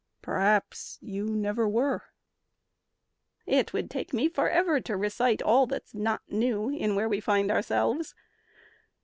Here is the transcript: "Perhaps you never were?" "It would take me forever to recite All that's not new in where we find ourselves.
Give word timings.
"Perhaps 0.23 0.97
you 1.03 1.27
never 1.27 1.69
were?" 1.69 2.05
"It 3.45 3.71
would 3.71 3.91
take 3.91 4.13
me 4.15 4.29
forever 4.29 4.79
to 4.81 4.97
recite 4.97 5.43
All 5.43 5.67
that's 5.67 5.93
not 5.93 6.23
new 6.27 6.69
in 6.69 6.95
where 6.95 7.07
we 7.07 7.19
find 7.19 7.51
ourselves. 7.51 8.15